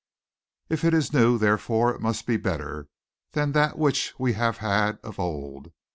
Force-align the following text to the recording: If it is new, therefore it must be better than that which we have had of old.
If 0.67 0.83
it 0.83 0.95
is 0.95 1.13
new, 1.13 1.37
therefore 1.37 1.91
it 1.93 2.01
must 2.01 2.25
be 2.25 2.35
better 2.35 2.87
than 3.33 3.51
that 3.51 3.77
which 3.77 4.15
we 4.17 4.33
have 4.33 4.57
had 4.57 4.97
of 5.03 5.19
old. 5.19 5.71